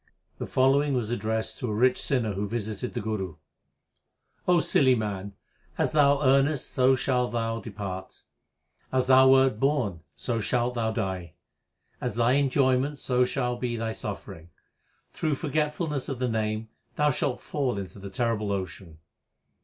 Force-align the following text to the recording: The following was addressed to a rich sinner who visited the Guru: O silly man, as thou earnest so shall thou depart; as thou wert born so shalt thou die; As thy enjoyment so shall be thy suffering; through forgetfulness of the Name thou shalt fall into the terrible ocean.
The 0.39 0.47
following 0.47 0.95
was 0.95 1.11
addressed 1.11 1.59
to 1.59 1.69
a 1.69 1.73
rich 1.75 2.01
sinner 2.01 2.33
who 2.33 2.47
visited 2.47 2.95
the 2.95 3.01
Guru: 3.01 3.35
O 4.47 4.59
silly 4.59 4.95
man, 4.95 5.33
as 5.77 5.91
thou 5.91 6.23
earnest 6.23 6.71
so 6.71 6.95
shall 6.95 7.27
thou 7.27 7.59
depart; 7.59 8.23
as 8.91 9.05
thou 9.05 9.29
wert 9.29 9.59
born 9.59 9.99
so 10.15 10.39
shalt 10.41 10.73
thou 10.73 10.89
die; 10.89 11.33
As 12.01 12.15
thy 12.15 12.31
enjoyment 12.31 12.97
so 12.97 13.25
shall 13.25 13.57
be 13.57 13.77
thy 13.77 13.91
suffering; 13.91 14.49
through 15.11 15.35
forgetfulness 15.35 16.09
of 16.09 16.17
the 16.17 16.27
Name 16.27 16.69
thou 16.95 17.11
shalt 17.11 17.39
fall 17.39 17.77
into 17.77 17.99
the 17.99 18.09
terrible 18.09 18.51
ocean. 18.51 18.97